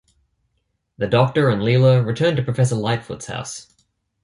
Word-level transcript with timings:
The 0.97 1.05
Doctor 1.05 1.51
and 1.51 1.61
Leela 1.61 2.03
return 2.03 2.35
to 2.35 2.41
Professor 2.41 2.73
Litefoot's 2.73 3.27
house. 3.27 3.71